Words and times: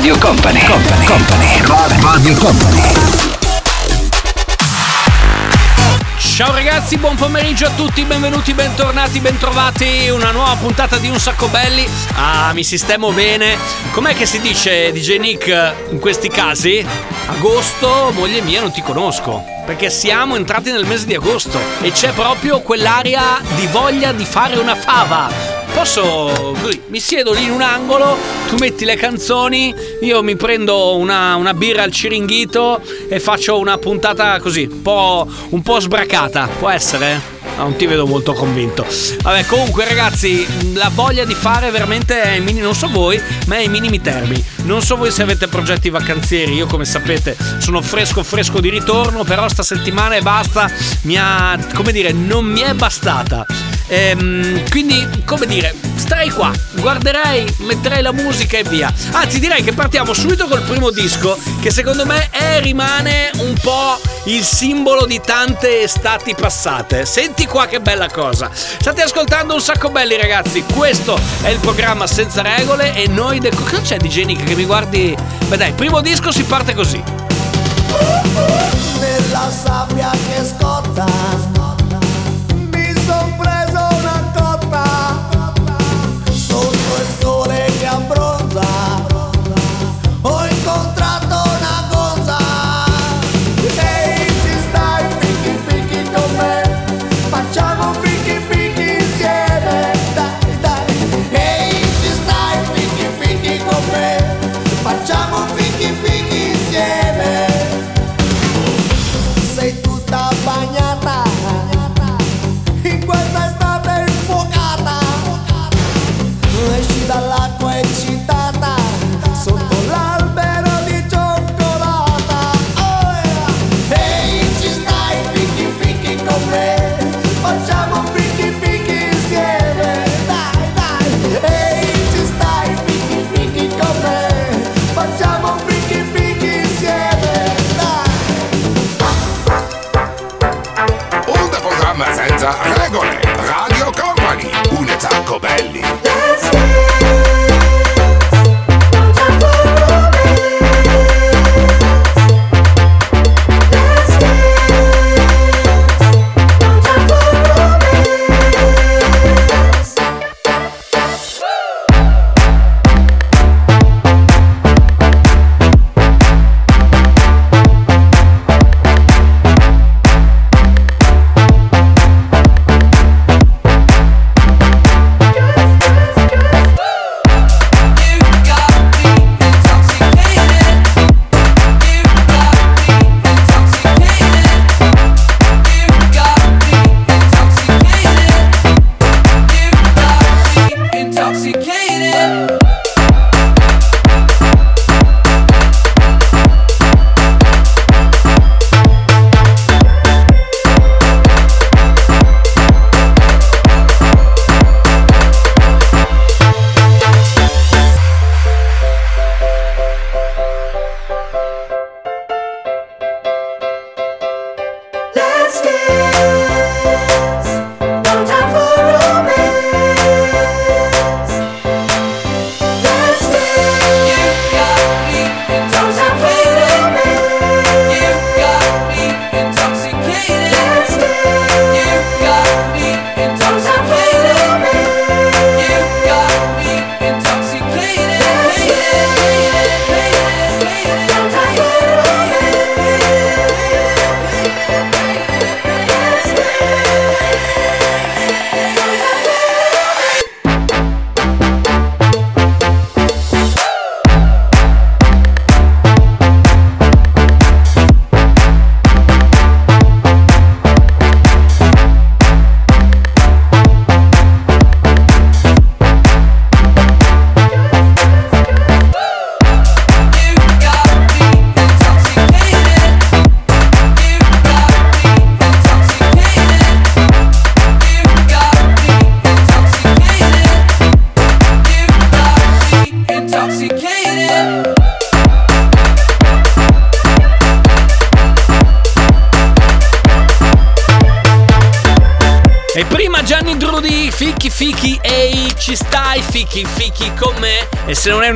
Radio 0.00 0.16
Company, 0.16 0.64
Company, 0.64 1.04
Company, 1.04 2.00
Radio 2.00 2.34
Company. 2.36 2.82
Ciao 6.16 6.52
ragazzi, 6.54 6.96
buon 6.96 7.16
pomeriggio 7.16 7.66
a 7.66 7.70
tutti, 7.72 8.02
benvenuti, 8.04 8.54
bentornati, 8.54 9.20
bentrovati. 9.20 10.08
Una 10.08 10.30
nuova 10.30 10.56
puntata 10.56 10.96
di 10.96 11.10
Un 11.10 11.18
Sacco 11.18 11.48
Belli. 11.48 11.86
Ah, 12.14 12.50
mi 12.54 12.64
sistemo 12.64 13.12
bene. 13.12 13.58
Com'è 13.92 14.14
che 14.14 14.24
si 14.24 14.40
dice 14.40 14.90
DJ 14.90 15.18
Nick 15.18 15.74
in 15.90 15.98
questi 15.98 16.30
casi? 16.30 16.82
Agosto, 17.26 18.10
moglie 18.14 18.40
mia, 18.40 18.62
non 18.62 18.72
ti 18.72 18.80
conosco. 18.80 19.44
Perché 19.66 19.90
siamo 19.90 20.34
entrati 20.34 20.70
nel 20.70 20.86
mese 20.86 21.04
di 21.04 21.14
agosto 21.14 21.60
e 21.82 21.92
c'è 21.92 22.12
proprio 22.12 22.60
quell'aria 22.62 23.38
di 23.54 23.66
voglia 23.66 24.12
di 24.12 24.24
fare 24.24 24.56
una 24.56 24.74
fava. 24.74 25.49
Posso. 25.80 26.54
Mi 26.88 27.00
siedo 27.00 27.32
lì 27.32 27.44
in 27.44 27.52
un 27.52 27.62
angolo, 27.62 28.14
tu 28.50 28.56
metti 28.56 28.84
le 28.84 28.96
canzoni, 28.96 29.74
io 30.02 30.22
mi 30.22 30.36
prendo 30.36 30.94
una, 30.96 31.36
una 31.36 31.54
birra 31.54 31.84
al 31.84 31.90
ciringhito 31.90 32.82
e 33.08 33.18
faccio 33.18 33.58
una 33.58 33.78
puntata 33.78 34.38
così, 34.40 34.68
un 34.70 34.82
po', 34.82 35.26
un 35.48 35.62
po' 35.62 35.80
sbracata. 35.80 36.50
Può 36.58 36.68
essere? 36.68 37.18
No, 37.56 37.62
non 37.62 37.76
ti 37.76 37.86
vedo 37.86 38.06
molto 38.06 38.34
convinto. 38.34 38.86
Vabbè, 39.22 39.46
comunque, 39.46 39.86
ragazzi, 39.86 40.46
la 40.74 40.90
voglia 40.92 41.24
di 41.24 41.34
fare 41.34 41.70
veramente 41.70 42.20
è 42.20 42.28
ai 42.32 42.40
minimi, 42.40 42.60
non 42.60 42.74
so 42.74 42.86
voi, 42.88 43.18
ma 43.46 43.54
è 43.54 43.60
ai 43.60 43.68
minimi 43.68 44.02
termini. 44.02 44.44
Non 44.64 44.82
so 44.82 44.96
voi 44.96 45.10
se 45.10 45.22
avete 45.22 45.48
progetti 45.48 45.88
vacanzieri. 45.88 46.52
Io, 46.52 46.66
come 46.66 46.84
sapete, 46.84 47.34
sono 47.56 47.80
fresco 47.80 48.22
fresco 48.22 48.60
di 48.60 48.68
ritorno, 48.68 49.24
però 49.24 49.48
sta 49.48 49.62
settimana 49.62 50.16
e 50.16 50.20
basta. 50.20 50.70
Mi 51.02 51.16
ha. 51.16 51.58
come 51.72 51.92
dire, 51.92 52.12
non 52.12 52.44
mi 52.44 52.60
è 52.60 52.74
bastata. 52.74 53.46
Ehm, 53.90 54.68
quindi, 54.70 55.24
come 55.24 55.46
dire, 55.46 55.74
starei 55.96 56.30
qua, 56.30 56.52
guarderei, 56.74 57.44
metterei 57.58 58.02
la 58.02 58.12
musica 58.12 58.56
e 58.56 58.62
via. 58.62 58.92
Anzi, 59.10 59.40
direi 59.40 59.62
che 59.62 59.72
partiamo 59.72 60.12
subito 60.12 60.46
col 60.46 60.62
primo 60.62 60.90
disco, 60.90 61.36
che 61.60 61.70
secondo 61.70 62.06
me 62.06 62.28
è 62.30 62.40
e 62.40 62.60
rimane 62.60 63.30
un 63.38 63.54
po' 63.60 63.98
il 64.24 64.42
simbolo 64.42 65.06
di 65.06 65.20
tante 65.20 65.82
estati 65.82 66.34
passate. 66.34 67.04
Senti 67.04 67.46
qua 67.46 67.66
che 67.66 67.80
bella 67.80 68.08
cosa. 68.08 68.50
State 68.52 69.02
ascoltando 69.02 69.54
un 69.54 69.60
sacco 69.60 69.90
belli, 69.90 70.16
ragazzi. 70.16 70.64
Questo 70.74 71.18
è 71.42 71.48
il 71.48 71.58
programma 71.58 72.06
senza 72.06 72.42
regole 72.42 72.94
e 72.94 73.06
noi. 73.08 73.38
De- 73.38 73.50
cosa 73.50 73.80
c'è 73.82 73.96
di 73.98 74.08
Genica 74.08 74.44
che 74.44 74.54
mi 74.54 74.64
guardi? 74.64 75.16
Beh, 75.48 75.56
dai, 75.56 75.72
primo 75.72 76.00
disco 76.00 76.32
si 76.32 76.42
parte 76.44 76.74
così. 76.74 77.02
Nella 78.98 79.50
sabbia 79.50 80.10
che 80.10 80.44
scotta 80.44 81.49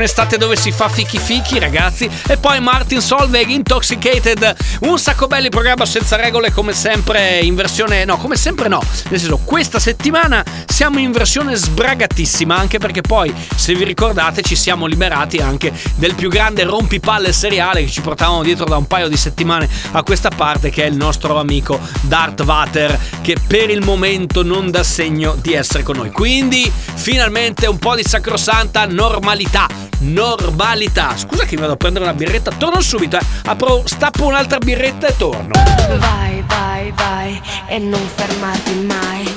un'estate 0.04 0.36
dove 0.36 0.54
si 0.54 0.70
fa 0.70 0.90
Fichi 0.90 1.18
Fichi, 1.18 1.58
ragazzi. 1.58 2.08
E 2.28 2.36
poi 2.36 2.60
Martin 2.60 3.00
Solveig, 3.00 3.48
Intoxicated, 3.48 4.54
un 4.80 4.98
sacco 4.98 5.26
belli 5.26 5.48
programma 5.48 5.86
senza 5.86 6.16
regole 6.16 6.52
come 6.52 6.74
sempre 6.74 7.38
in 7.38 7.54
versione, 7.54 8.04
no, 8.04 8.18
come 8.18 8.36
sempre 8.36 8.68
no. 8.68 8.82
Nel 9.08 9.18
senso, 9.18 9.38
questa 9.38 9.78
settimana 9.78 10.44
siamo 10.75 10.99
in 10.99 11.12
versione 11.12 11.55
sbragatissima, 11.55 12.56
anche 12.56 12.79
perché 12.79 13.00
poi, 13.00 13.32
se 13.55 13.76
vi 13.76 13.85
ricordate, 13.85 14.43
ci 14.43 14.56
siamo 14.56 14.87
liberati 14.87 15.37
anche 15.37 15.73
del 15.94 16.17
più 16.17 16.29
grande 16.29 16.65
rompipalle 16.65 17.32
seriale 17.32 17.85
che 17.85 17.91
ci 17.93 18.00
portavamo 18.00 18.43
dietro 18.43 18.65
da 18.65 18.76
un 18.76 18.88
paio 18.88 19.06
di 19.06 19.17
settimane 19.17 19.69
a 19.93 20.03
questa 20.03 20.31
parte, 20.31 20.71
che 20.71 20.82
è 20.82 20.87
il 20.88 20.97
nostro 20.97 21.38
amico 21.38 21.79
Darth 22.00 22.43
Vader, 22.43 22.99
che 23.23 23.37
per 23.47 23.71
il 23.71 23.85
momento 23.85 24.43
non 24.43 24.73
dà 24.73 24.82
segno 24.82 25.37
di 25.41 25.53
essere 25.53 25.85
con 25.85 25.94
noi. 25.94 26.11
Quindi, 26.11 26.69
finalmente 26.94 27.69
un 27.69 27.79
po' 27.79 27.94
di 27.94 28.03
sacrosanta 28.03 28.85
normalità. 28.85 29.69
Normalità. 30.00 31.17
Scusa 31.17 31.44
che 31.44 31.56
vado 31.56 31.75
a 31.75 31.76
prendere 31.76 32.05
una 32.05 32.15
birretta, 32.15 32.50
torno 32.50 32.81
subito, 32.81 33.17
eh. 33.17 33.25
Apro, 33.44 33.85
stappo 33.87 34.25
un'altra 34.25 34.59
birretta 34.59 35.06
e 35.06 35.17
torno. 35.17 35.53
Vai, 35.99 36.43
vai, 36.49 36.93
vai 36.97 37.41
e 37.69 37.79
non 37.79 38.03
fermarti 38.17 38.75
mai. 38.75 39.33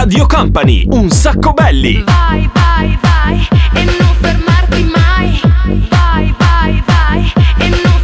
Radio 0.00 0.26
Company, 0.26 0.86
un 0.92 1.10
sacco 1.10 1.52
belli. 1.52 2.02
Vai, 2.02 2.48
vai, 2.54 2.98
vai 3.02 3.48
e 3.74 3.84
non 3.84 4.14
fermarti 4.18 4.82
mai. 4.84 5.40
Vai, 5.90 6.34
vai, 6.38 6.82
vai 6.86 7.32
e 7.58 7.68
non 7.68 7.78
fermarti 7.82 7.99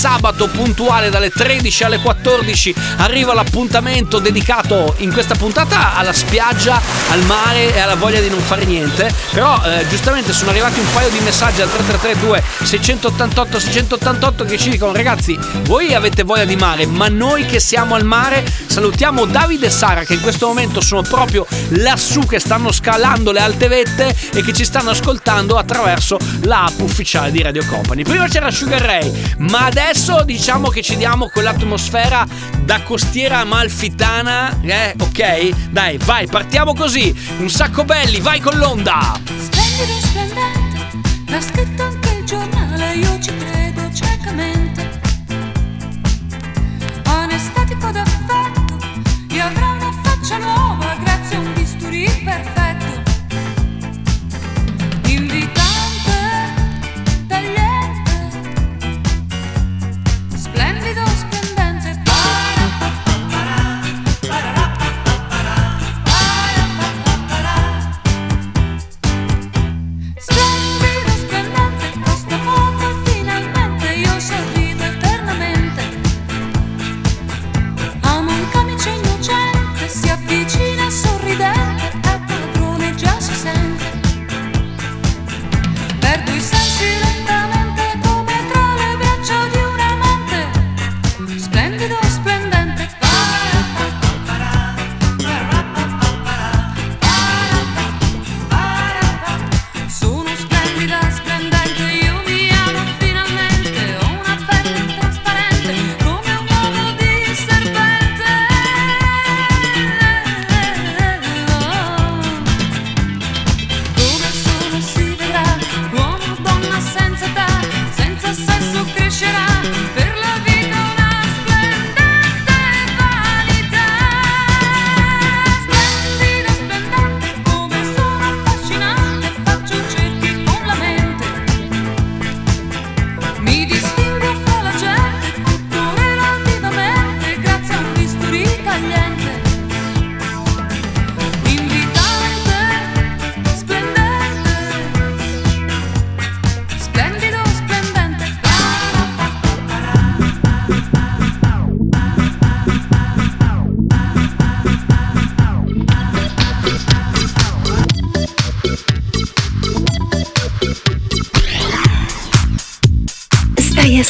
ogni 0.00 0.08
sabato 0.08 0.48
puntuale 0.70 1.10
dalle 1.10 1.30
13 1.30 1.82
alle 1.82 1.98
14 1.98 2.72
arriva 2.98 3.34
l'appuntamento 3.34 4.20
dedicato 4.20 4.94
in 4.98 5.12
questa 5.12 5.34
puntata 5.34 5.96
alla 5.96 6.12
spiaggia, 6.12 6.80
al 7.10 7.24
mare 7.24 7.74
e 7.74 7.80
alla 7.80 7.96
voglia 7.96 8.20
di 8.20 8.28
non 8.28 8.38
fare 8.38 8.64
niente. 8.64 9.12
Però, 9.32 9.60
eh, 9.64 9.84
giustamente, 9.88 10.32
sono 10.32 10.50
arrivati 10.50 10.78
un 10.78 10.86
paio 10.92 11.08
di 11.08 11.18
messaggi 11.20 11.60
al 11.60 11.68
3332 11.70 12.42
688 12.62 13.58
688 13.58 14.44
che 14.44 14.58
ci 14.58 14.70
dicono: 14.70 14.92
ragazzi, 14.92 15.36
voi 15.62 15.92
avete 15.92 16.22
voglia 16.22 16.44
di 16.44 16.54
mare, 16.54 16.86
ma 16.86 17.08
noi 17.08 17.44
che 17.46 17.58
siamo 17.58 17.96
al 17.96 18.04
mare 18.04 18.44
salutiamo 18.66 19.24
Davide 19.24 19.66
e 19.66 19.70
Sara 19.70 20.04
che 20.04 20.14
in 20.14 20.20
questo 20.20 20.46
momento 20.46 20.80
sono 20.80 21.02
proprio 21.02 21.44
lassù 21.70 22.20
che 22.20 22.38
stanno 22.38 22.70
scalando 22.70 23.32
le 23.32 23.40
alte 23.40 23.66
vette 23.66 24.14
e 24.32 24.42
che 24.42 24.52
ci 24.52 24.64
stanno 24.64 24.90
ascoltando 24.90 25.56
attraverso 25.56 26.16
l'app 26.42 26.78
ufficiale 26.78 27.32
di 27.32 27.42
Radio 27.42 27.64
Company. 27.66 28.04
Prima 28.04 28.28
c'era 28.28 28.50
Sugar 28.52 28.80
Ray, 28.80 29.34
ma 29.38 29.64
adesso 29.64 30.22
diciamo 30.24 30.59
che 30.68 30.82
ci 30.82 30.96
diamo 30.96 31.28
quell'atmosfera 31.28 32.26
da 32.62 32.82
costiera 32.82 33.38
amalfitana, 33.38 34.60
eh, 34.60 34.94
ok? 34.98 35.70
Dai, 35.70 35.96
vai, 35.98 36.26
partiamo 36.26 36.74
così. 36.74 37.14
Un 37.38 37.48
sacco 37.48 37.84
belli, 37.84 38.20
vai 38.20 38.40
con 38.40 38.58
l'onda. 38.58 39.18
Splendido 39.24 39.98
splendente, 40.00 40.98
l'ha 41.26 41.40
scritto 41.40 41.82
anche 41.82 42.10
il 42.10 42.24
giornale, 42.24 42.94
io 42.94 43.18
ci 43.20 43.34
credo 43.36 43.92
ciecamente. 43.92 44.59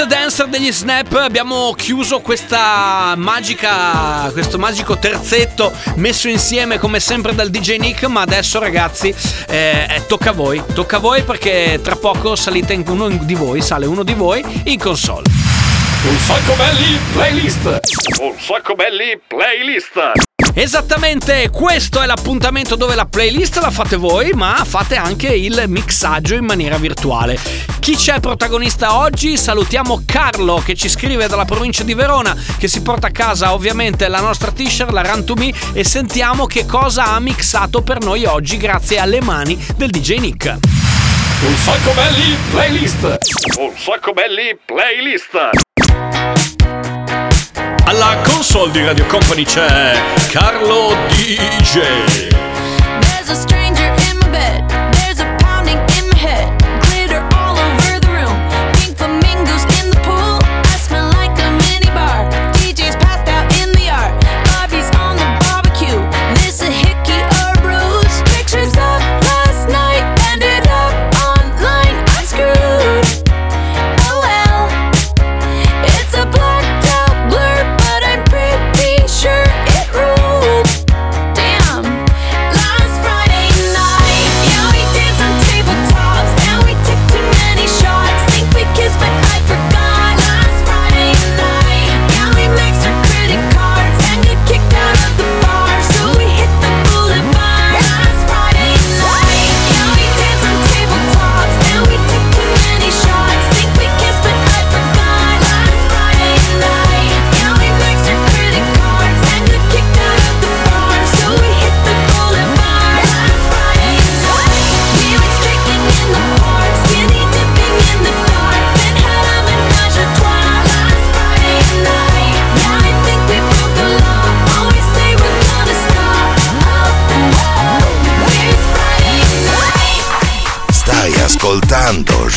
A 0.00 0.06
Dancer 0.06 0.46
degli 0.46 0.72
Snap 0.72 1.12
abbiamo 1.12 1.74
chiuso 1.74 2.20
questa 2.20 3.12
magica, 3.18 4.30
questo 4.32 4.58
magico 4.58 4.96
terzetto 4.96 5.70
messo 5.96 6.26
insieme 6.26 6.78
come 6.78 7.00
sempre 7.00 7.34
dal 7.34 7.50
DJ 7.50 7.76
Nick, 7.76 8.04
ma 8.04 8.22
adesso 8.22 8.58
ragazzi 8.58 9.14
eh, 9.46 10.02
tocca 10.08 10.30
a 10.30 10.32
voi, 10.32 10.62
tocca 10.72 10.96
a 10.96 11.00
voi 11.00 11.22
perché 11.22 11.80
tra 11.82 11.96
poco 11.96 12.34
salite 12.34 12.82
uno 12.86 13.10
di 13.10 13.34
voi, 13.34 13.60
sale 13.60 13.84
uno 13.84 14.02
di 14.02 14.14
voi 14.14 14.42
in 14.64 14.78
console. 14.78 15.26
Un 16.08 16.16
sacco 16.16 16.54
belli 16.54 16.98
playlist. 17.12 17.80
Un 18.20 18.34
sacco 18.38 18.74
belli 18.74 19.20
playlist. 19.26 20.29
Esattamente, 20.52 21.48
questo 21.50 22.00
è 22.00 22.06
l'appuntamento 22.06 22.74
dove 22.74 22.94
la 22.94 23.06
playlist 23.06 23.58
la 23.58 23.70
fate 23.70 23.96
voi, 23.96 24.32
ma 24.32 24.62
fate 24.64 24.96
anche 24.96 25.28
il 25.28 25.64
mixaggio 25.68 26.34
in 26.34 26.44
maniera 26.44 26.76
virtuale. 26.76 27.38
Chi 27.78 27.94
c'è 27.94 28.20
protagonista 28.20 28.98
oggi? 28.98 29.36
Salutiamo 29.36 30.02
Carlo 30.04 30.60
che 30.64 30.74
ci 30.74 30.88
scrive 30.88 31.28
dalla 31.28 31.44
provincia 31.44 31.82
di 31.84 31.94
Verona, 31.94 32.36
che 32.58 32.68
si 32.68 32.82
porta 32.82 33.06
a 33.06 33.10
casa 33.10 33.54
ovviamente 33.54 34.08
la 34.08 34.20
nostra 34.20 34.50
t-shirt, 34.50 34.90
la 34.90 35.02
Run 35.02 35.24
to 35.24 35.34
Me, 35.34 35.52
e 35.72 35.84
sentiamo 35.84 36.46
che 36.46 36.66
cosa 36.66 37.14
ha 37.14 37.20
mixato 37.20 37.82
per 37.82 38.00
noi 38.02 38.24
oggi 38.24 38.56
grazie 38.56 38.98
alle 38.98 39.20
mani 39.20 39.56
del 39.76 39.90
DJ 39.90 40.18
Nick. 40.18 40.58
Un 41.42 41.56
sacco 41.56 41.92
belli 41.92 42.36
playlist. 42.50 43.18
Un 43.58 43.72
sacco 43.76 44.12
belli 44.12 44.58
playlist. 44.66 45.69
Alla 47.90 48.18
console 48.22 48.70
di 48.70 48.84
Radio 48.84 49.04
Company 49.06 49.42
c'è 49.42 50.00
Carlo 50.28 50.94
DJ. 51.08 52.28
There's 53.00 53.28
a 53.28 53.34
stranger 53.34 53.92
in 54.08 54.16
my 54.18 54.28
bed. 54.30 54.79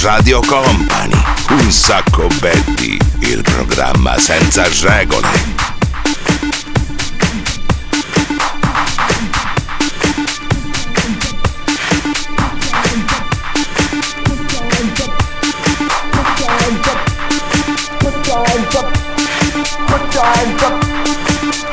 Radio 0.03 0.41
Company. 0.41 1.15
Un 1.47 1.71
sacco 1.71 2.27
belli, 2.41 2.99
il 3.19 3.41
programma 3.41 4.19
senza 4.19 4.67
regole. 4.81 5.29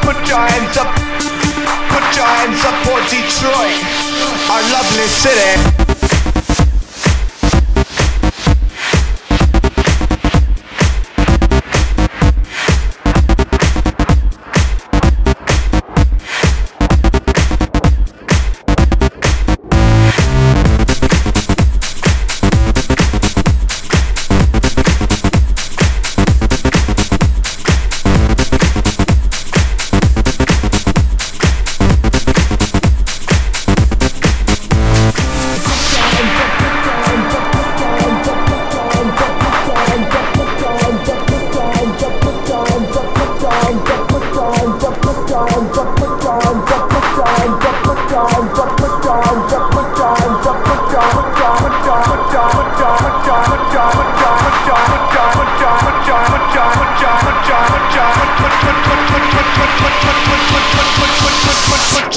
Put 0.02 0.28
your 0.28 0.38
hands 0.38 0.76
up. 0.76 1.00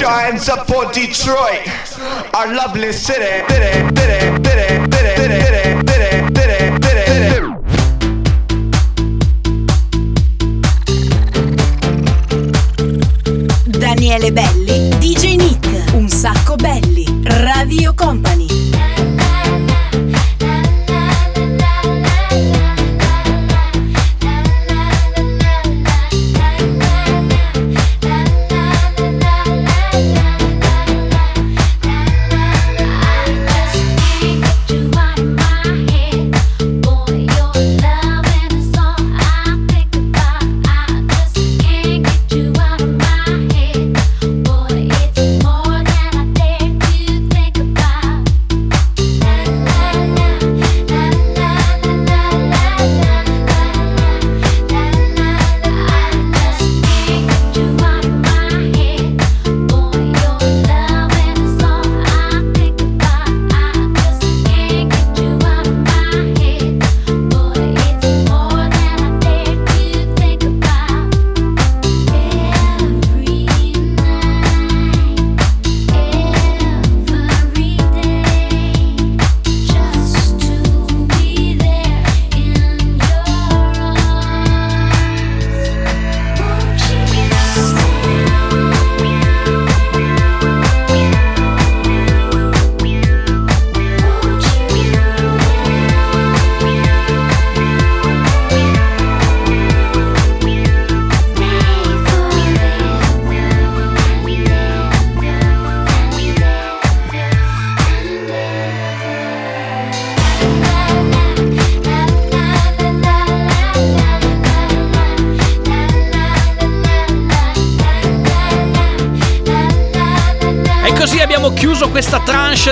Hands 0.02 0.48
up 0.48 0.66
for 0.66 0.90
Detroit, 0.92 1.66
our 2.34 2.52
lovely 2.52 2.92
city, 2.92 3.46
city, 3.48 3.72
city, 3.96 4.43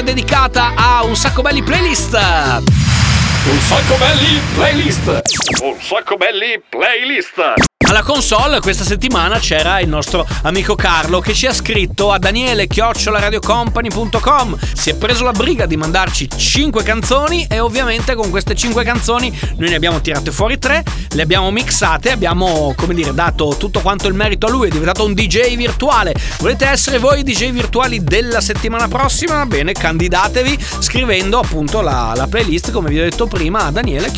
dedicata 0.02 0.72
a 0.74 1.04
un 1.04 1.16
sacco 1.16 1.42
belli 1.42 1.62
playlist. 1.62 2.14
Un 2.14 3.58
sacco 3.60 3.96
belli 3.96 4.40
playlist. 4.54 5.22
Un 5.62 5.80
sacco 5.80 6.16
belli 6.16 6.62
playlist. 6.68 7.71
Alla 7.92 8.02
console 8.04 8.60
questa 8.60 8.84
settimana 8.84 9.38
c'era 9.38 9.78
il 9.78 9.86
nostro 9.86 10.26
amico 10.44 10.74
Carlo 10.74 11.20
che 11.20 11.34
ci 11.34 11.46
ha 11.46 11.52
scritto 11.52 12.10
a 12.10 12.18
daniele 12.18 12.66
radiocompany.com 12.66 14.56
si 14.72 14.88
è 14.88 14.94
preso 14.94 15.24
la 15.24 15.32
briga 15.32 15.66
di 15.66 15.76
mandarci 15.76 16.26
5 16.34 16.82
canzoni 16.84 17.46
e 17.50 17.60
ovviamente 17.60 18.14
con 18.14 18.30
queste 18.30 18.54
5 18.54 18.82
canzoni 18.82 19.38
noi 19.58 19.68
ne 19.68 19.74
abbiamo 19.74 20.00
tirate 20.00 20.32
fuori 20.32 20.58
3 20.58 20.82
le 21.10 21.20
abbiamo 21.20 21.50
mixate 21.50 22.10
abbiamo 22.10 22.72
come 22.78 22.94
dire 22.94 23.12
dato 23.12 23.56
tutto 23.58 23.80
quanto 23.80 24.08
il 24.08 24.14
merito 24.14 24.46
a 24.46 24.50
lui 24.50 24.68
è 24.68 24.70
diventato 24.70 25.04
un 25.04 25.12
DJ 25.12 25.54
virtuale. 25.56 26.14
Volete 26.38 26.66
essere 26.66 26.96
voi 26.96 27.20
i 27.20 27.22
DJ 27.22 27.50
virtuali 27.50 28.02
della 28.02 28.40
settimana 28.40 28.88
prossima? 28.88 29.44
bene 29.44 29.72
candidatevi 29.72 30.58
scrivendo 30.78 31.38
appunto 31.38 31.82
la, 31.82 32.14
la 32.16 32.26
playlist 32.26 32.70
come 32.70 32.88
vi 32.88 32.98
ho 32.98 33.02
detto 33.02 33.26
prima 33.26 33.66
a 33.66 33.70
daniele 33.70 34.10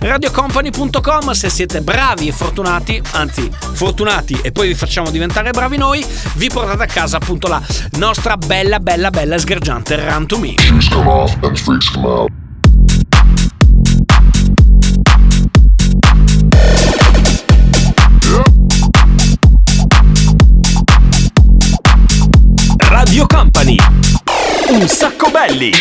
radiocompany.com 0.00 1.30
se 1.30 1.48
siete 1.48 1.80
bravi 1.80 2.26
e 2.26 2.32
fortunati 2.32 3.02
anzi 3.12 3.50
fortunati 3.72 4.38
e 4.42 4.52
poi 4.52 4.68
vi 4.68 4.74
facciamo 4.74 5.10
diventare 5.10 5.50
bravi 5.50 5.76
noi 5.76 6.04
vi 6.34 6.48
portate 6.48 6.82
a 6.82 6.86
casa 6.86 7.16
appunto 7.16 7.48
la 7.48 7.62
nostra 7.92 8.36
bella 8.36 8.80
bella 8.80 9.10
bella 9.10 9.38
sgargiante 9.38 9.96
Run 9.96 10.26
to 10.26 10.38
Me 10.38 10.54
Shoes 10.58 10.88
come 10.88 11.08
off 11.08 11.36
and 11.42 11.56
freaks 11.56 11.90
come 11.90 12.06
out. 12.06 12.30
Radio 22.88 23.26
Company. 23.26 23.76
Un 24.70 24.88
sacco 24.88 25.30
belli. 25.30 25.72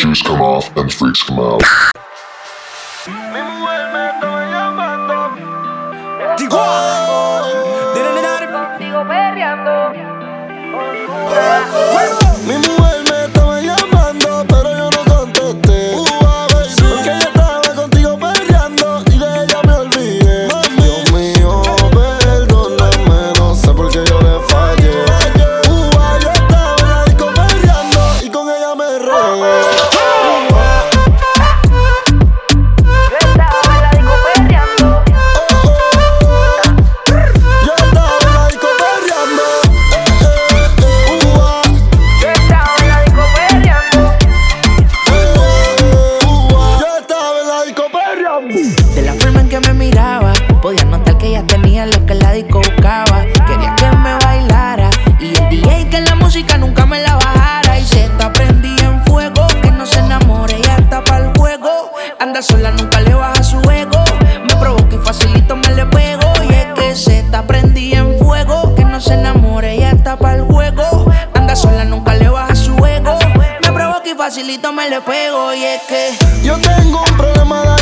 solito 74.53 74.71
me 74.71 74.87
le 74.87 75.01
pego 75.01 75.51
y 75.53 75.63
es 75.63 75.81
que 75.83 76.11
yo 76.43 76.55
tengo 76.59 77.01
un 77.01 77.17
problema 77.17 77.72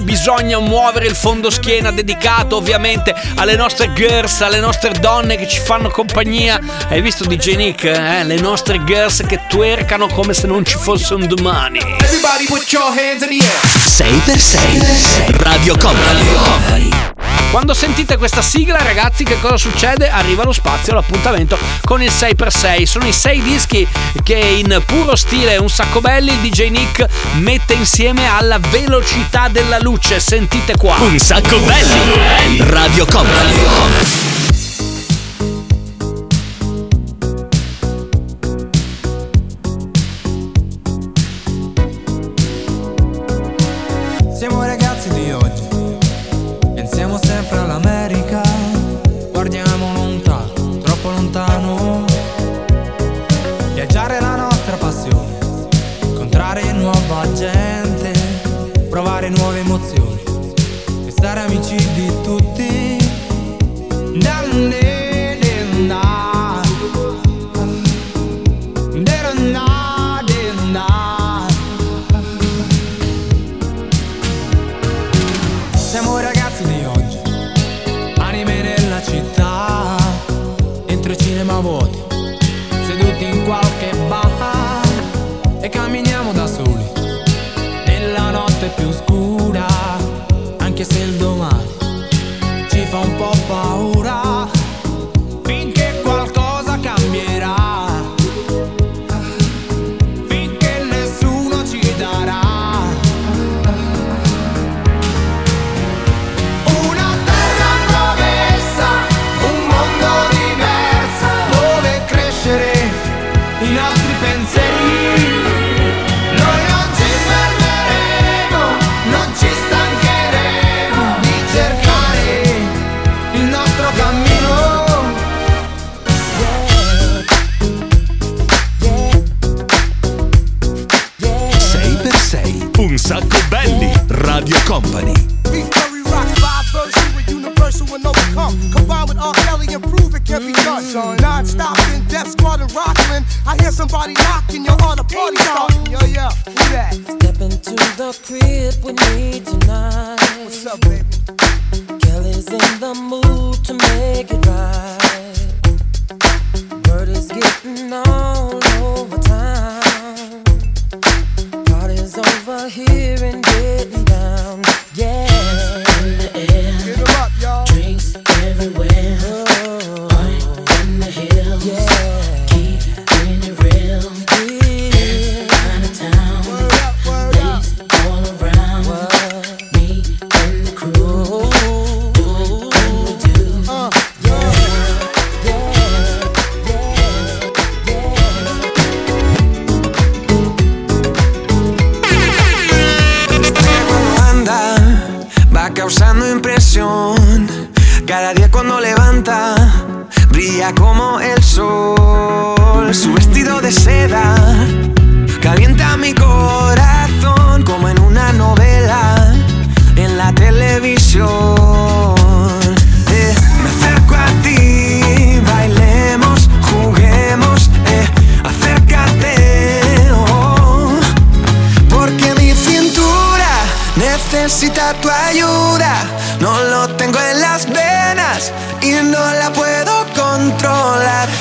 bisogna 0.00 0.58
muovere 0.58 1.06
il 1.06 1.14
fondo 1.14 1.50
schiena 1.50 1.90
dedicato 1.90 2.56
ovviamente 2.56 3.14
alle 3.36 3.56
nostre 3.56 3.92
girls, 3.92 4.40
alle 4.40 4.60
nostre 4.60 4.92
donne 4.98 5.36
che 5.36 5.48
ci 5.48 5.60
fanno 5.60 5.90
compagnia. 5.90 6.58
Hai 6.88 7.00
visto 7.00 7.24
DJ 7.24 7.54
Nick? 7.56 7.84
Eh? 7.84 8.24
Le 8.24 8.40
nostre 8.40 8.82
girls 8.84 9.24
che 9.26 9.40
twercano 9.48 10.08
come 10.08 10.34
se 10.34 10.46
non 10.46 10.64
ci 10.64 10.76
fosse 10.76 11.14
un 11.14 11.26
domani. 11.26 11.78
Everybody 11.78 12.46
put 12.46 12.70
your 12.72 12.86
hands 12.88 13.22
in 13.22 13.38
the 13.38 13.44
air. 13.44 13.70
6x6 13.86 15.42
Radio 15.42 15.76
Company. 15.76 17.09
Quando 17.50 17.74
sentite 17.74 18.16
questa 18.16 18.42
sigla, 18.42 18.80
ragazzi, 18.80 19.24
che 19.24 19.40
cosa 19.40 19.56
succede? 19.56 20.08
Arriva 20.08 20.44
lo 20.44 20.52
spazio 20.52 20.94
l'appuntamento 20.94 21.58
con 21.84 22.00
il 22.00 22.10
6x6. 22.10 22.84
Sono 22.84 23.06
i 23.06 23.12
6 23.12 23.42
dischi 23.42 23.86
che 24.22 24.36
in 24.36 24.80
puro 24.86 25.16
stile 25.16 25.56
un 25.56 25.68
sacco 25.68 26.00
belli 26.00 26.30
il 26.30 26.38
DJ 26.38 26.68
Nick 26.68 27.04
mette 27.38 27.74
insieme 27.74 28.28
alla 28.28 28.60
velocità 28.70 29.48
della 29.48 29.80
luce. 29.80 30.20
Sentite 30.20 30.76
qua. 30.76 30.94
Un 31.00 31.18
sacco 31.18 31.58
belli. 31.58 32.62
Radio 32.68 33.04
Company. 33.06 34.39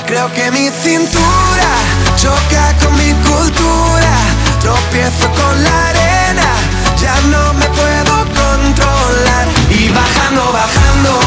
Creo 0.10 0.28
que 0.34 0.50
mi 0.50 0.72
cintura 0.72 1.70
choca 2.18 2.76
con 2.84 2.98
mi 2.98 3.14
cultura. 3.30 4.12
Tropiezo 4.60 5.30
con 5.40 5.64
la 5.64 5.90
arena, 5.90 6.48
ya 7.00 7.14
no 7.28 7.54
me 7.54 7.66
puedo 7.68 8.16
controlar. 8.42 9.48
Y 9.70 9.88
bajando, 9.90 10.52
bajando 10.52 11.20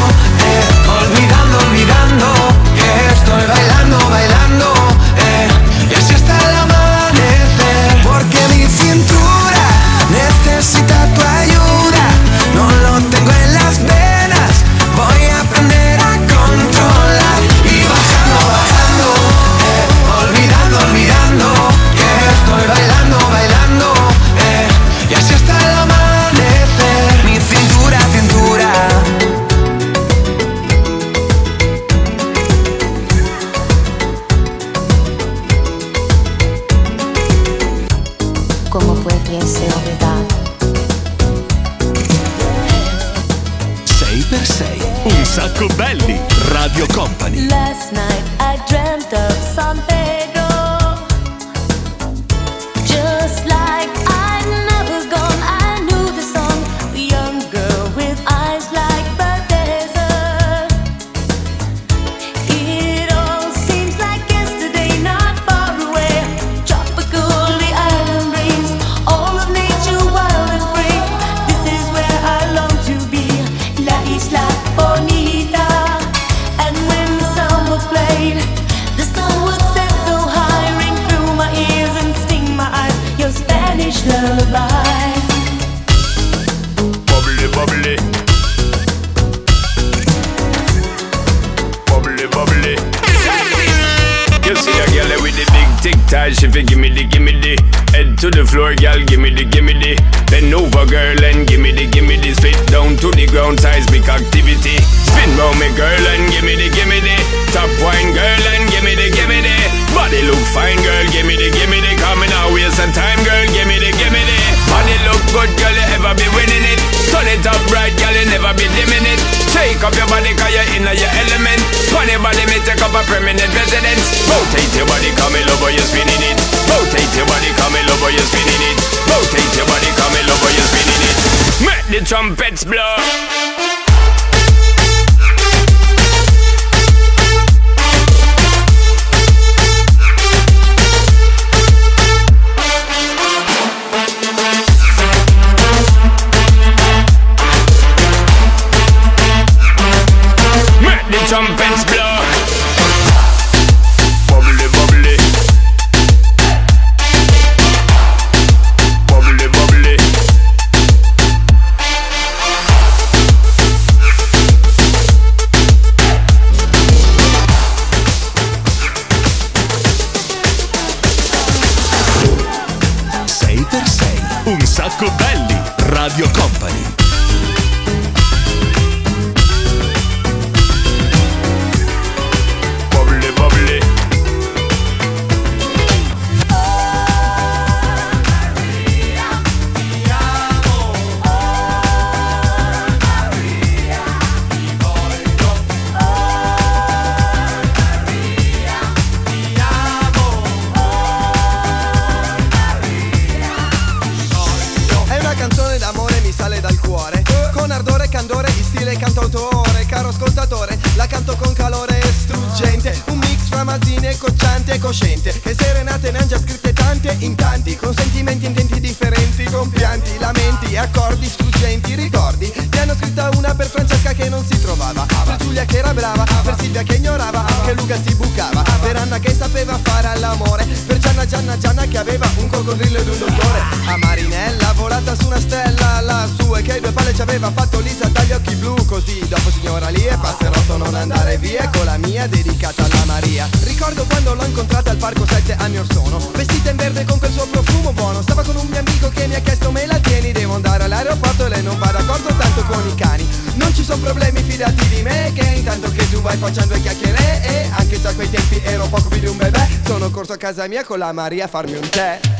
parco 245.13 245.25
sette 245.27 245.55
anni 245.59 245.77
or 245.77 245.85
sono. 245.91 246.17
Vestita 246.33 246.71
in 246.71 246.75
verde 246.75 247.05
con 247.05 247.19
quel 247.19 247.31
suo 247.31 247.45
profumo 247.45 247.93
buono. 247.93 248.21
Stava 248.21 248.43
con 248.43 248.55
un 248.55 248.67
mio 248.67 248.79
amico 248.79 249.09
che 249.09 249.27
mi 249.27 249.35
ha 249.35 249.39
chiesto 249.39 249.71
me 249.71 249.85
la 249.85 249.99
tieni? 249.99 250.31
Devo 250.31 250.55
andare 250.55 250.83
all'aeroporto 250.83 251.45
e 251.45 251.49
lei 251.49 251.63
non 251.63 251.77
va 251.77 251.91
d'accordo 251.91 252.33
tanto 252.35 252.63
con 252.63 252.87
i 252.87 252.95
cani. 252.95 253.27
Non 253.55 253.73
ci 253.73 253.83
sono 253.83 254.01
problemi 254.01 254.41
fidati 254.41 254.87
di 254.87 255.01
me 255.03 255.31
Che 255.31 255.43
intanto 255.43 255.91
che 255.91 256.09
tu 256.09 256.21
vai 256.21 256.35
facendo 256.37 256.73
le 256.73 256.81
chiacchiere 256.81 257.43
E 257.43 257.69
anche 257.75 257.99
se 257.99 258.07
a 258.07 258.13
quei 258.15 258.27
tempi 258.27 258.59
ero 258.63 258.87
poco 258.87 259.09
più 259.09 259.19
di 259.19 259.27
un 259.27 259.37
bebè 259.37 259.67
Sono 259.85 260.09
corso 260.09 260.33
a 260.33 260.37
casa 260.37 260.67
mia 260.67 260.83
con 260.83 260.97
la 260.97 261.11
Maria 261.11 261.45
a 261.45 261.47
farmi 261.47 261.75
un 261.75 261.87
tè. 261.87 262.32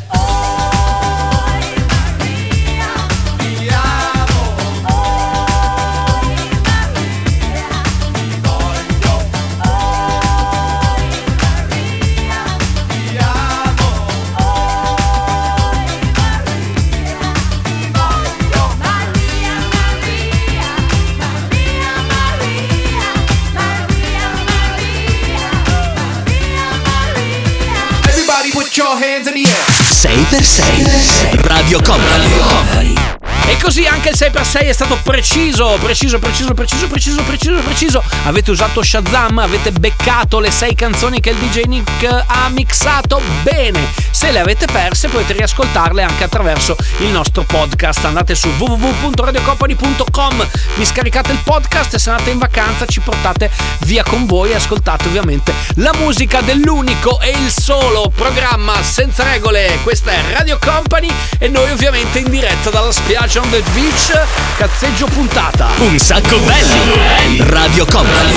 Your 28.78 28.96
hands 28.98 29.28
in 29.28 29.34
the 29.34 29.46
air. 29.46 29.66
6x6 29.92 31.50
Radio 31.50 31.80
Company. 31.80 33.23
E 33.54 33.58
così 33.58 33.86
anche 33.86 34.10
il 34.10 34.16
6x6 34.18 34.62
è 34.62 34.74
stato 34.74 34.98
preciso, 35.04 35.78
preciso, 35.80 36.18
preciso, 36.18 36.56
preciso, 36.56 36.88
preciso, 36.88 37.22
preciso, 37.22 37.62
preciso. 37.62 38.04
Avete 38.26 38.50
usato 38.50 38.82
Shazam, 38.82 39.38
avete 39.38 39.72
beccato 39.72 40.40
le 40.40 40.50
6 40.50 40.74
canzoni 40.74 41.20
che 41.20 41.30
il 41.30 41.36
DJ 41.38 41.66
Nick 41.66 42.24
ha 42.26 42.50
mixato 42.50 43.22
bene. 43.44 43.92
Se 44.10 44.32
le 44.32 44.40
avete 44.40 44.66
perse 44.66 45.08
potete 45.08 45.34
riascoltarle 45.34 46.02
anche 46.02 46.24
attraverso 46.24 46.76
il 47.02 47.10
nostro 47.10 47.44
podcast. 47.44 48.04
Andate 48.06 48.34
su 48.34 48.50
www.radiocompany.com, 48.58 50.48
vi 50.76 50.86
scaricate 50.86 51.32
il 51.32 51.40
podcast 51.44 51.94
e 51.94 52.00
se 52.00 52.10
andate 52.10 52.32
in 52.32 52.40
vacanza 52.40 52.88
ci 52.88 53.02
portate 53.02 53.52
via 53.82 54.02
con 54.04 54.26
voi 54.26 54.50
e 54.50 54.56
ascoltate 54.56 55.08
ovviamente 55.10 55.54
la 55.76 55.94
musica 56.00 56.42
dell'unico 56.42 57.20
e 57.22 57.30
il 57.30 57.52
solo 57.52 58.12
programma 58.16 58.82
senza 58.82 59.24
regole. 59.24 59.78
Questa 59.84 60.10
è 60.10 60.22
Radio 60.32 60.58
Company 60.58 61.14
e 61.38 61.50
noi 61.50 61.70
ovviamente 61.70 62.18
in 62.18 62.32
diretta 62.32 62.72
dalla 62.72 62.92
spiaggia 62.92 63.42
on 63.44 63.50
the 63.52 63.64
beach, 63.74 64.12
cazzeggio 64.58 65.08
puntata. 65.08 65.68
Un 65.80 66.00
sacco 66.00 66.40
belli. 66.40 67.42
Radio 67.50 67.86
Company. 67.86 68.34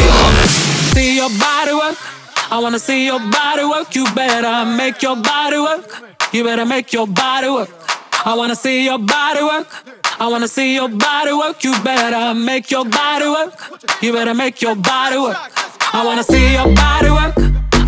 See 0.93 1.15
your 1.15 1.31
body 1.31 1.73
work. 1.73 1.97
I 2.51 2.59
wanna 2.59 2.79
see 2.79 3.05
your 3.05 3.21
body 3.21 3.65
work. 3.65 3.95
You 3.95 4.05
better 4.13 4.65
make 4.65 5.03
your 5.03 5.17
body 5.17 5.59
work. 5.59 6.03
You 6.33 6.43
better 6.45 6.67
make 6.67 6.93
your 6.93 7.07
body 7.07 7.49
work. 7.49 7.71
I 8.25 8.35
wanna 8.35 8.55
see 8.55 8.85
your 8.85 8.99
body 8.99 9.43
work. 9.43 9.67
I 10.19 10.27
wanna 10.29 10.49
see 10.49 10.75
your 10.75 10.89
body 10.89 11.33
work. 11.33 11.63
You 11.63 11.73
better 11.83 12.35
make 12.35 12.71
your 12.71 12.85
body 12.85 13.29
work. 13.29 13.53
You 14.01 14.13
better 14.13 14.35
make 14.35 14.61
your 14.61 14.77
body 14.77 15.19
work. 15.19 15.37
I 15.93 16.05
wanna 16.05 16.25
see 16.25 16.53
your 16.53 16.69
body 16.75 17.11
work. 17.11 17.37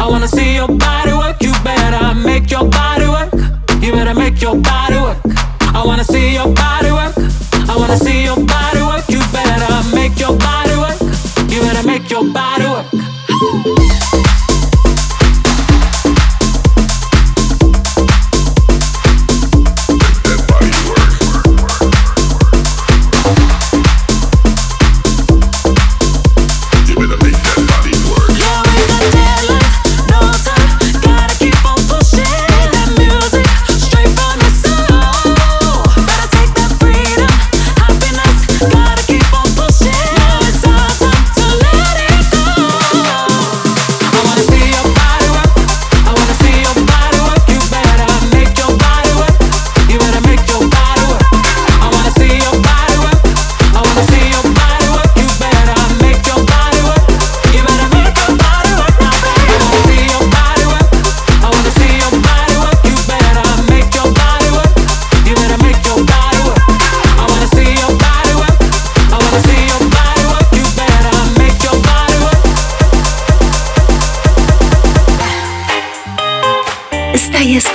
I 0.00 0.06
wanna 0.08 0.28
see 0.28 0.54
your 0.54 0.68
body 0.68 1.12
work. 1.12 1.42
You 1.42 1.52
better 1.64 2.14
make 2.14 2.50
your 2.50 2.64
body 2.64 3.06
work. 3.06 3.32
You 3.82 3.92
better 3.92 4.14
make 4.14 4.40
your 4.40 4.56
body 4.56 4.96
work. 4.96 5.37
I 5.74 5.82
wanna 5.84 6.04
see 6.04 6.34
your 6.34 6.48
body 6.48 6.90
work. 6.90 7.14
I 7.68 7.76
wanna 7.76 7.96
see 7.96 8.24
your 8.24 8.36
body 8.36 8.82
work. 8.82 9.04
You 9.08 9.20
better 9.32 9.94
make 9.94 10.18
your 10.18 10.36
body 10.36 10.67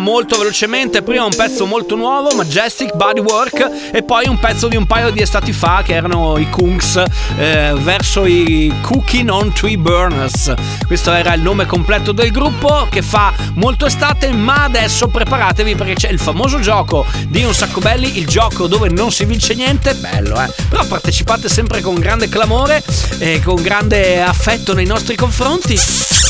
Molto 0.00 0.38
velocemente. 0.38 1.02
Prima 1.02 1.24
un 1.24 1.34
pezzo 1.36 1.66
molto 1.66 1.94
nuovo, 1.94 2.34
Majestic 2.34 2.94
Bodywork, 2.94 3.92
e 3.92 4.02
poi 4.02 4.26
un 4.26 4.38
pezzo 4.38 4.66
di 4.66 4.76
un 4.76 4.86
paio 4.86 5.10
di 5.10 5.20
estati 5.20 5.52
fa 5.52 5.82
che 5.84 5.94
erano 5.94 6.38
i 6.38 6.48
Kunks 6.48 7.02
eh, 7.36 7.72
verso 7.76 8.24
i 8.26 8.72
Cooking 8.80 9.28
on 9.28 9.52
Tree 9.52 9.78
Burners. 9.78 10.52
Questo 10.86 11.12
era 11.12 11.34
il 11.34 11.42
nome 11.42 11.66
completo 11.66 12.12
del 12.12 12.30
gruppo 12.30 12.86
che 12.90 13.02
fa 13.02 13.32
molto 13.54 13.86
estate, 13.86 14.32
ma 14.32 14.64
adesso 14.64 15.08
preparatevi 15.08 15.74
perché 15.74 15.94
c'è 15.94 16.08
il 16.08 16.18
famoso 16.18 16.58
gioco 16.58 17.04
di 17.28 17.44
Un 17.44 17.54
Sacco 17.54 17.80
Belli, 17.80 18.18
il 18.18 18.26
gioco 18.26 18.66
dove 18.66 18.88
non 18.88 19.12
si 19.12 19.24
vince 19.24 19.54
niente, 19.54 19.94
bello 19.94 20.42
eh, 20.42 20.48
però 20.68 20.84
partecipate 20.86 21.48
sempre 21.48 21.80
con 21.80 21.94
grande 21.94 22.28
clamore 22.28 22.82
e 23.18 23.40
con 23.44 23.60
grande 23.62 24.22
affetto 24.22 24.74
nei 24.74 24.86
nostri 24.86 25.16
confronti. 25.16 26.29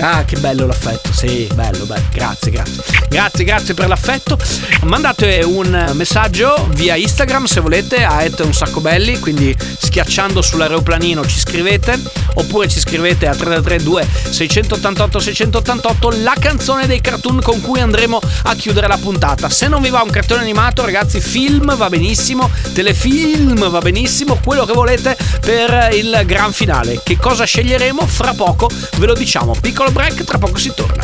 Ah, 0.00 0.24
che 0.24 0.36
bello 0.38 0.66
l'affetto, 0.66 1.12
sì, 1.12 1.46
bello, 1.54 1.84
bello, 1.84 2.06
grazie, 2.12 2.50
grazie. 2.50 2.82
Grazie, 3.08 3.44
grazie 3.44 3.74
per 3.74 3.88
l'affetto. 3.88 4.38
Mandate 4.84 5.42
un 5.44 5.90
messaggio 5.94 6.68
via 6.70 6.94
Instagram 6.94 7.44
se 7.44 7.60
volete 7.60 8.04
a 8.04 8.24
un 8.38 8.54
sacco 8.54 8.80
belli, 8.80 9.18
quindi 9.18 9.54
schiacciando 9.78 10.40
sull'aeroplanino 10.40 11.26
ci 11.26 11.38
scrivete, 11.38 12.00
oppure 12.34 12.68
ci 12.68 12.78
scrivete 12.78 13.26
a 13.26 13.34
332 13.34 14.06
688 14.30 15.18
688 15.18 16.10
la 16.22 16.34
canzone 16.38 16.86
dei 16.86 17.00
cartoon 17.00 17.40
con 17.42 17.60
cui 17.60 17.80
andremo 17.80 18.20
a 18.44 18.54
chiudere 18.54 18.86
la 18.86 18.96
puntata. 18.96 19.50
Se 19.50 19.68
non 19.68 19.82
vi 19.82 19.90
va 19.90 20.02
un 20.02 20.10
cartone 20.10 20.42
animato, 20.42 20.84
ragazzi, 20.84 21.20
film 21.20 21.76
va 21.76 21.88
benissimo, 21.88 22.48
telefilm 22.72 23.68
va 23.68 23.80
benissimo, 23.80 24.38
quello 24.42 24.64
che 24.64 24.72
volete 24.72 25.16
per 25.40 25.90
il 25.92 26.22
gran 26.24 26.52
finale. 26.52 27.00
Che 27.02 27.18
cosa 27.18 27.44
sceglieremo? 27.44 28.06
Fra 28.06 28.34
poco 28.34 28.70
ve 28.96 29.06
lo 29.06 29.14
diciamo. 29.14 29.56
Piccolo 29.90 29.92
break, 29.92 30.24
tra 30.24 30.38
poco 30.38 30.56
si 30.56 30.72
torna. 30.74 31.02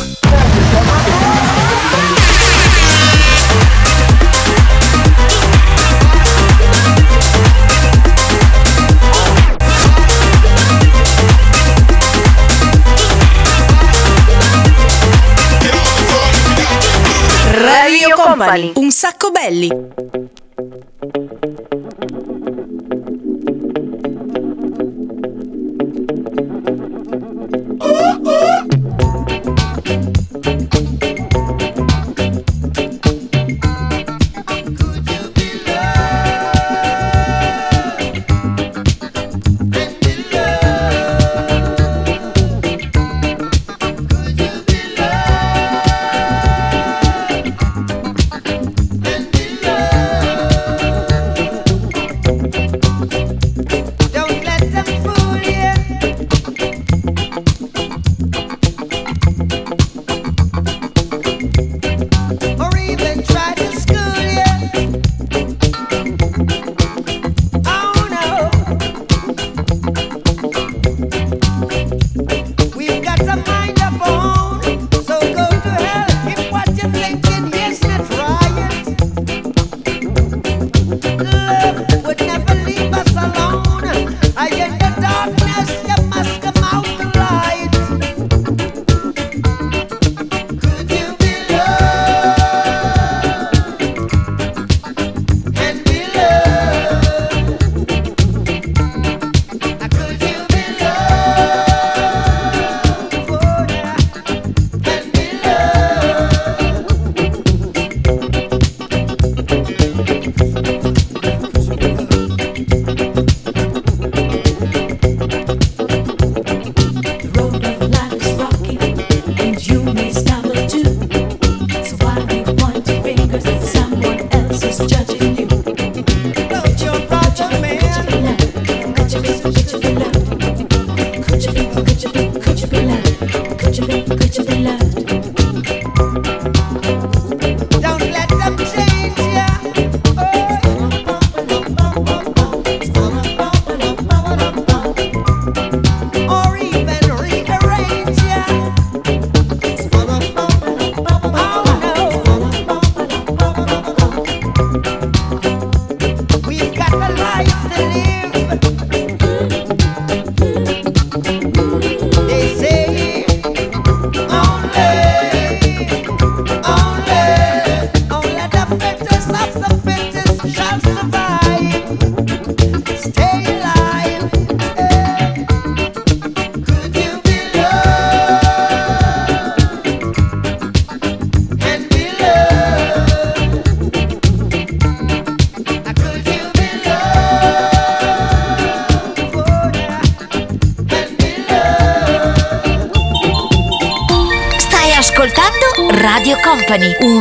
Radio 17.59 18.15
Company. 18.15 18.71
Un 18.75 18.91
sacco 18.91 19.31
belli. 19.31 19.69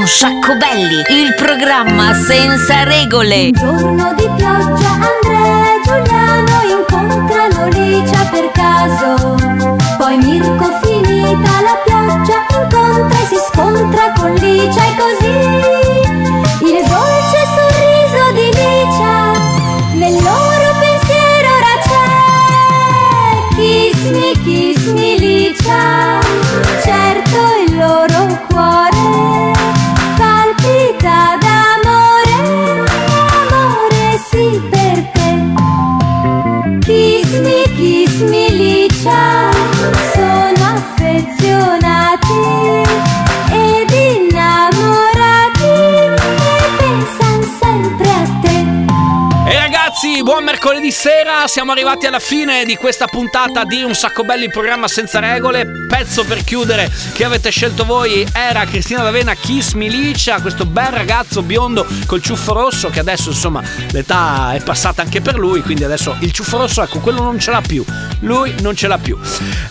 Company, 0.07 0.13
un 0.13 0.13
sacco 0.13 0.57
belli, 0.57 1.03
il 1.21 1.35
programma 1.35 2.15
senza 2.15 2.85
regole. 2.85 3.51
Giorno 3.51 4.15
di 4.15 4.36
mercoledì 50.87 50.93
sera, 50.93 51.47
siamo 51.49 51.73
arrivati 51.73 52.07
alla 52.07 52.19
fine 52.19 52.65
di 52.65 52.77
questa 52.77 53.07
puntata 53.07 53.65
di 53.65 53.83
Un 53.83 53.95
sacco 53.95 54.25
belli, 54.25 54.51
programma 54.51 54.89
senza 54.89 55.19
regole. 55.19 55.87
Pezzo 55.89 56.25
per 56.25 56.45
chiudere 56.45 56.91
che 57.13 57.25
avete 57.25 57.51
scelto 57.51 57.85
voi 57.85 58.27
era 58.33 58.65
Cristina 58.65 59.03
D'Avena 59.03 59.35
Kiss 59.35 59.73
Milicia, 59.73 60.41
questo 60.41 60.65
bel 60.65 60.91
ragazzo 60.91 61.43
biondo 61.43 61.87
col 62.07 62.23
ciuffo 62.23 62.53
rosso 62.53 62.89
che 62.89 63.01
adesso 63.01 63.31
insomma 63.31 63.63
l'età 63.91 64.53
è 64.55 64.63
passata 64.63 65.03
anche 65.03 65.21
per 65.21 65.39
lui, 65.39 65.63
quindi 65.63 65.85
adesso 65.85 66.17
il 66.21 66.33
ciuffo 66.33 66.59
rosso, 66.59 66.83
ecco, 66.83 66.99
quello 67.01 67.23
non 67.23 67.39
ce 67.39 67.51
l'ha 67.51 67.63
più. 67.63 67.85
Lui 68.21 68.55
non 68.61 68.75
ce 68.75 68.87
l'ha 68.87 68.99
più. 68.99 69.19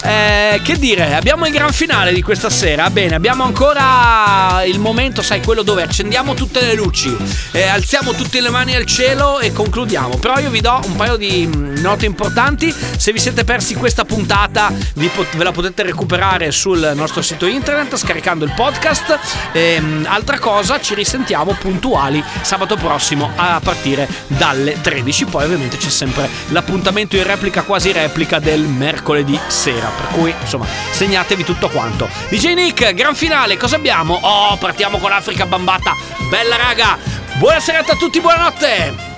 Eh, 0.03 0.61
che 0.63 0.77
dire, 0.77 1.15
abbiamo 1.15 1.45
il 1.45 1.51
gran 1.51 1.71
finale 1.71 2.13
di 2.13 2.21
questa 2.21 2.49
sera. 2.49 2.89
Bene, 2.89 3.15
abbiamo 3.15 3.43
ancora 3.43 4.63
il 4.65 4.79
momento, 4.79 5.21
sai, 5.21 5.41
quello 5.41 5.63
dove 5.63 5.81
accendiamo 5.81 6.33
tutte 6.33 6.61
le 6.61 6.73
luci, 6.73 7.15
eh, 7.51 7.63
alziamo 7.63 8.13
tutte 8.13 8.41
le 8.41 8.49
mani 8.49 8.75
al 8.75 8.85
cielo 8.85 9.39
e 9.39 9.51
concludiamo. 9.51 10.17
Però 10.17 10.37
io 10.39 10.49
vi 10.49 10.61
do 10.61 10.79
un 10.85 10.95
paio 10.95 11.04
di 11.13 11.47
mm, 11.47 11.77
note 11.77 12.05
importanti. 12.05 12.73
Se 12.97 13.11
vi 13.11 13.19
siete 13.19 13.43
persi 13.43 13.75
questa 13.75 14.03
puntata, 14.03 14.73
pot- 15.13 15.35
ve 15.35 15.43
la 15.43 15.51
potete 15.51 15.83
recuperare 15.83 16.51
sul 16.51 16.91
nostro 16.95 17.21
sito 17.21 17.45
internet 17.45 17.95
scaricando 17.95 18.43
il 18.43 18.51
podcast. 18.55 19.19
Ehm, 19.51 20.05
altra 20.09 20.39
cosa, 20.39 20.81
ci 20.81 20.95
risentiamo 20.95 21.53
puntuali 21.53 22.23
sabato 22.41 22.75
prossimo 22.75 23.31
a 23.35 23.59
partire 23.63 24.07
dalle 24.27 24.81
13. 24.81 25.25
Poi 25.25 25.43
ovviamente 25.45 25.77
c'è 25.77 25.89
sempre 25.89 26.27
l'appuntamento 26.49 27.15
in 27.15 27.23
replica, 27.23 27.61
quasi 27.61 27.91
replica 27.91 28.39
del 28.39 28.61
mercoledì 28.61 29.39
sera. 29.47 29.87
Per 29.87 30.07
cui 30.19 30.33
insomma 30.41 30.65
segnatevi 30.91 31.43
tutto 31.43 31.69
quanto. 31.69 32.09
DJ 32.29 32.53
Nick, 32.53 32.93
gran 32.93 33.15
finale, 33.15 33.57
cosa 33.57 33.75
abbiamo? 33.75 34.17
Oh, 34.21 34.57
partiamo 34.57 34.97
con 34.97 35.11
Africa 35.11 35.45
Bambata. 35.45 35.93
Bella 36.29 36.55
raga, 36.55 36.97
buona 37.37 37.59
serata 37.59 37.93
a 37.93 37.95
tutti, 37.95 38.19
buonanotte. 38.19 39.13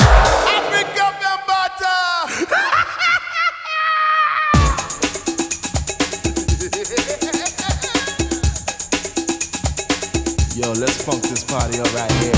Yo, 10.58 10.72
let's 10.72 11.04
funk 11.04 11.22
this 11.22 11.44
party 11.44 11.80
up 11.80 11.94
right 11.94 12.12
here. 12.14 12.34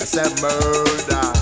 I 0.00 0.06
said 0.06 0.40
murder. 0.40 1.37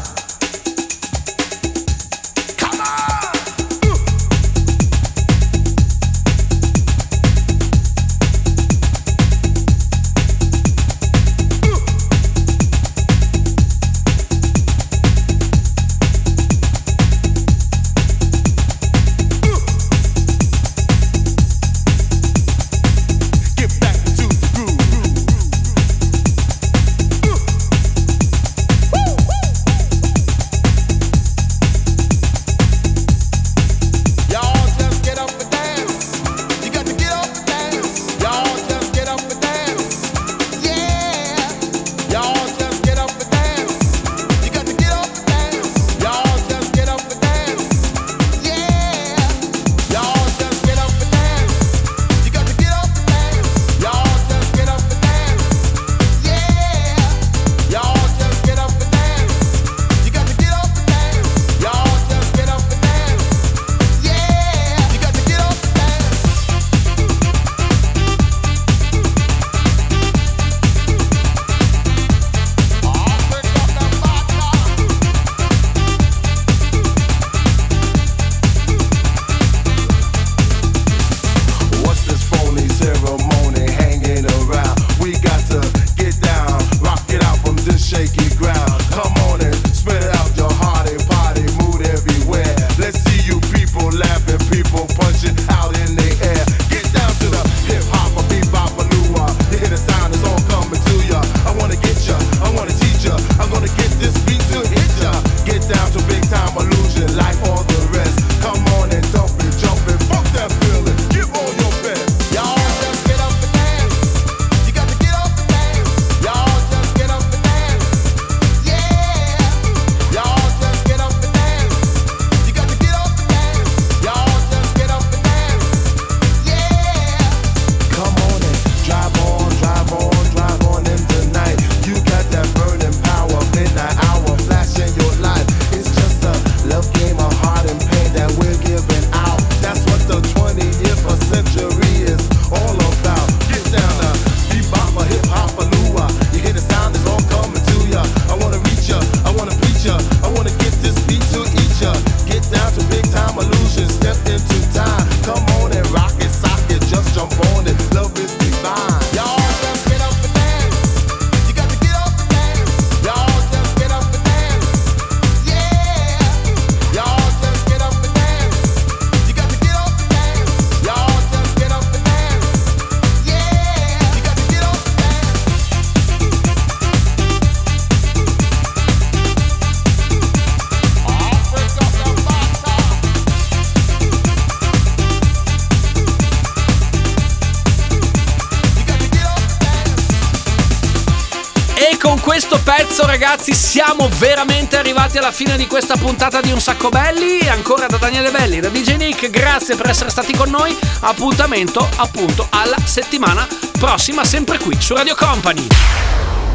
Adesso 192.99 193.13
ragazzi 193.13 193.53
siamo 193.53 194.09
veramente 194.17 194.79
arrivati 194.79 195.19
alla 195.19 195.31
fine 195.31 195.59
di 195.59 195.67
questa 195.67 195.97
puntata 195.97 196.41
di 196.41 196.51
Un 196.51 196.61
Sacco 196.61 196.89
Belli. 196.89 197.47
Ancora 197.47 197.87
da 197.87 197.99
Daniele 197.99 198.31
Belli, 198.31 198.59
da 198.59 198.71
DJ 198.71 198.97
Nick, 198.97 199.29
grazie 199.29 199.77
per 199.77 199.91
essere 199.91 200.09
stati 200.09 200.35
con 200.35 200.49
noi. 200.49 200.75
Appuntamento 201.01 201.87
appunto 201.97 202.47
alla 202.49 202.79
settimana 202.83 203.47
prossima, 203.79 204.25
sempre 204.25 204.59
qui 204.59 204.81
su 204.81 204.95
Radio 204.95 205.15
Company. 205.15 205.67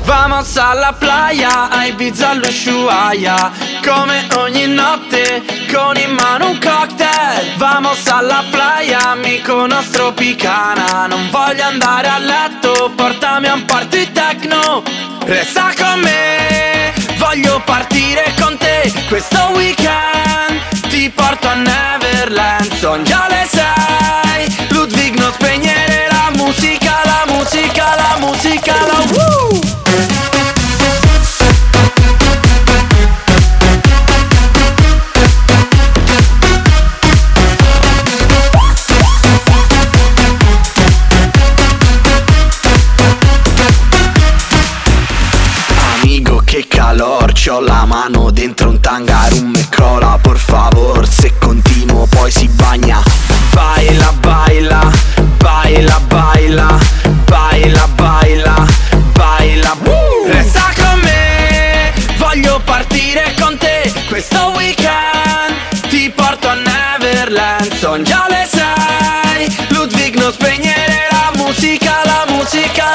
Vamos 0.04 0.58
alla 0.58 0.94
playa, 0.94 1.70
a 1.70 1.86
Ibiza 1.86 2.30
all'Ushuaia 2.30 3.52
Come 3.86 4.28
ogni 4.38 4.66
notte, 4.68 5.44
con 5.72 5.96
in 5.96 6.12
mano 6.12 6.50
un 6.50 6.60
cocktail 6.60 7.56
Vamos 7.58 8.08
alla 8.08 8.44
playa, 8.50 9.12
amico 9.12 9.66
nostro 9.68 10.12
picana 10.14 11.06
Non 11.06 11.30
voglio 11.30 11.64
andare 11.64 12.08
a 12.08 12.18
letto, 12.18 12.51
portami 12.96 13.48
a 13.48 13.54
un 13.54 13.66
party 13.66 14.12
techno. 14.12 14.84
Resta 15.26 15.72
con 15.78 16.00
me, 16.00 16.94
voglio 17.18 17.62
partire 17.64 18.34
con 18.40 18.58
te 18.58 18.92
Questo 19.08 19.52
weekend. 19.54 20.60
Ti 20.90 21.10
porto 21.10 21.48
a 21.48 21.54
Neverland 21.54 22.70
Son 22.80 23.02
già 23.04 23.28
le 23.30 23.48
sei, 23.50 24.68
Ludwig 24.70 25.18
non 25.18 25.32
spegnere 25.32 26.08
la 26.12 26.32
musica 26.36 27.00
La 27.06 27.24
musica, 27.32 27.96
la 27.96 28.18
musica, 28.20 28.74
la 28.74 29.06
woo! 29.14 30.41
C'ho 47.44 47.60
la 47.60 47.86
mano 47.86 48.30
dentro 48.30 48.70
un 48.70 48.80
tangarum 48.80 49.56
e 49.56 49.68
cola 49.76 50.20
Por 50.22 50.38
favor, 50.38 51.08
se 51.08 51.34
continuo 51.40 52.06
poi 52.06 52.30
si 52.30 52.48
bagna. 52.50 53.02
Baila, 53.52 54.12
baila, 54.20 54.92
baila, 55.40 56.00
baila, 56.08 56.80
baila, 57.26 57.88
baila, 57.96 58.68
baila. 59.14 59.78
Resta 60.28 60.70
con 60.76 61.00
me, 61.00 61.92
voglio 62.20 62.62
partire 62.64 63.34
con 63.40 63.58
te. 63.58 63.92
Questo 64.08 64.52
weekend 64.56 65.90
ti 65.90 66.12
porto 66.16 66.48
a 66.48 66.54
Neverland 66.54 67.74
Son 67.80 68.04
già 68.04 68.28
le 68.30 68.48
sei, 68.48 69.68
Ludwig 69.70 70.16
non 70.16 70.32
spegnere 70.32 71.08
la 71.10 71.32
musica, 71.38 72.02
la 72.06 72.26
musica, 72.28 72.91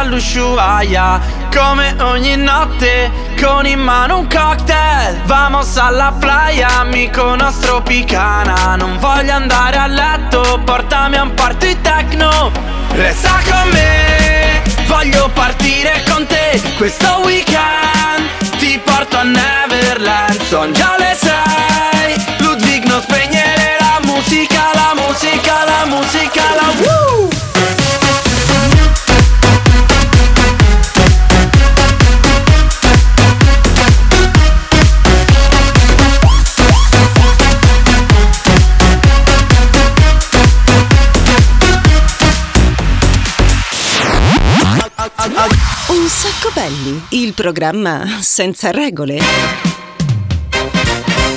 A 0.00 0.04
Ibiza 0.04 0.06
all'Ushuaia 0.06 1.20
Come 1.54 1.94
ogni 2.00 2.36
notte 2.36 3.10
Con 3.40 3.66
in 3.66 3.80
mano 3.80 4.18
un 4.18 4.28
cocktail. 4.28 5.20
Vamos 5.24 5.76
alla 5.76 6.12
playa 6.18 6.80
Amico 6.80 7.34
nostro 7.34 7.82
picana. 7.82 8.76
Non 8.76 8.98
voglio 8.98 9.34
andare 9.34 9.76
a 9.76 9.86
letto 9.86 10.60
Portami 10.64 11.16
a 11.16 11.22
un 11.22 11.34
party 11.34 11.80
techno. 11.82 12.50
Resta 12.92 13.40
con 13.48 13.68
me 13.70 14.62
Voglio 14.86 15.28
partire 15.32 16.02
con 16.08 16.26
te 16.26 16.60
Questo 16.76 17.20
weekend 17.24 17.79
programma 47.40 48.18
senza 48.20 48.70
regole. 48.70 49.18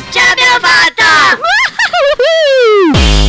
Ce 0.10 0.20
l'abbiamo 0.20 0.60
fatta! 0.60 1.40